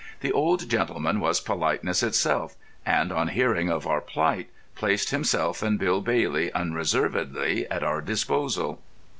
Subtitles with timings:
[0.21, 2.55] The old gentleman was politeness itself,
[2.87, 8.81] and on hearing of our plight placed himself and Bill Bailey unreservedly at our disposal.